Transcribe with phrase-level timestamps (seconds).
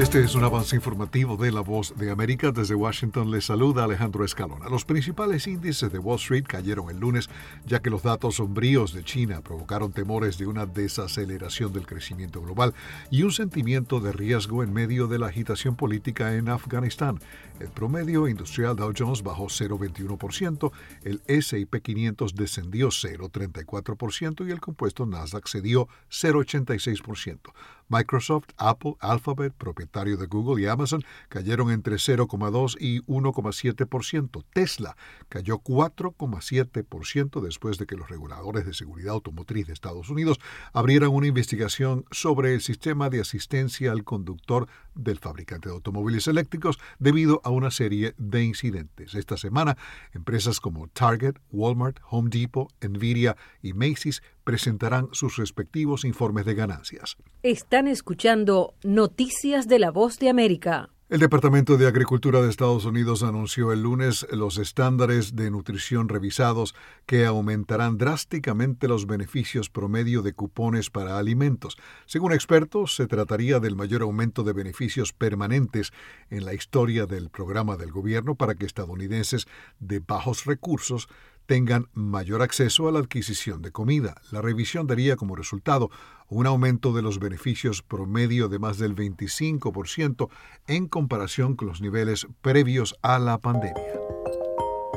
[0.00, 2.52] Este es un avance informativo de La Voz de América.
[2.52, 4.70] Desde Washington les saluda Alejandro Escalona.
[4.70, 7.28] Los principales índices de Wall Street cayeron el lunes,
[7.66, 12.72] ya que los datos sombríos de China provocaron temores de una desaceleración del crecimiento global
[13.10, 17.20] y un sentimiento de riesgo en medio de la agitación política en Afganistán.
[17.60, 20.72] El promedio industrial Dow Jones bajó 0,21%,
[21.04, 27.52] el S&P 500 descendió 0,34% y el compuesto Nasdaq cedió 0,86%.
[27.90, 34.44] Microsoft, Apple, Alphabet, propietario de Google y Amazon cayeron entre 0,2 y 1,7%.
[34.54, 34.96] Tesla
[35.28, 40.38] cayó 4,7% después de que los reguladores de seguridad automotriz de Estados Unidos
[40.72, 46.78] abrieran una investigación sobre el sistema de asistencia al conductor del fabricante de automóviles eléctricos
[46.98, 49.14] debido a una serie de incidentes.
[49.14, 49.76] Esta semana,
[50.12, 57.16] empresas como Target, Walmart, Home Depot, Nvidia y Macy's presentarán sus respectivos informes de ganancias.
[57.42, 60.90] Están escuchando Noticias de la Voz de América.
[61.10, 66.72] El Departamento de Agricultura de Estados Unidos anunció el lunes los estándares de nutrición revisados
[67.04, 71.76] que aumentarán drásticamente los beneficios promedio de cupones para alimentos.
[72.06, 75.92] Según expertos, se trataría del mayor aumento de beneficios permanentes
[76.30, 79.48] en la historia del programa del gobierno para que estadounidenses
[79.80, 81.08] de bajos recursos
[81.50, 84.14] tengan mayor acceso a la adquisición de comida.
[84.30, 85.90] La revisión daría como resultado
[86.28, 90.28] un aumento de los beneficios promedio de más del 25%
[90.68, 93.82] en comparación con los niveles previos a la pandemia.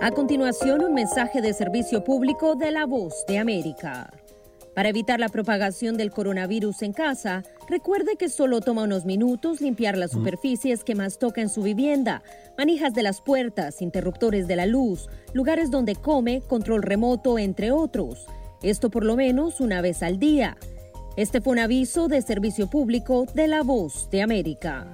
[0.04, 4.12] A continuación, un mensaje de servicio público de la voz de América.
[4.76, 9.98] Para evitar la propagación del coronavirus en casa, recuerde que solo toma unos minutos limpiar
[9.98, 12.24] las superficies que más toca en su vivienda,
[12.58, 18.26] manijas de las puertas, interruptores de la luz, lugares donde come, control remoto, entre otros.
[18.64, 20.58] Esto por lo menos una vez al día.
[21.18, 24.88] Este fue un aviso de servicio público de La Voz de América.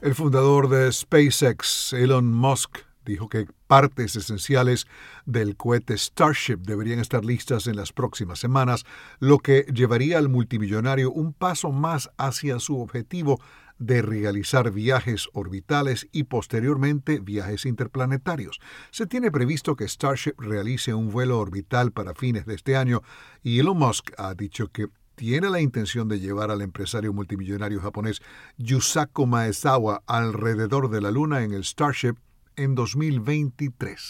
[0.00, 2.78] El fundador de SpaceX, Elon Musk,
[3.10, 4.86] dijo que partes esenciales
[5.26, 8.84] del cohete Starship deberían estar listas en las próximas semanas,
[9.18, 13.40] lo que llevaría al multimillonario un paso más hacia su objetivo
[13.80, 18.60] de realizar viajes orbitales y posteriormente viajes interplanetarios.
[18.90, 23.00] Se tiene previsto que Starship realice un vuelo orbital para fines de este año
[23.42, 28.22] y Elon Musk ha dicho que tiene la intención de llevar al empresario multimillonario japonés
[28.56, 32.14] Yusaku Maezawa alrededor de la Luna en el Starship
[32.60, 34.08] en 2023.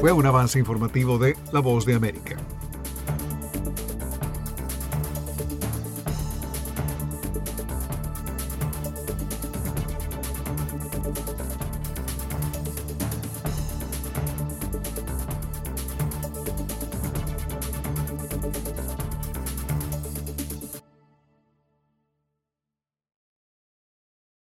[0.00, 2.36] Fue un avance informativo de La Voz de América.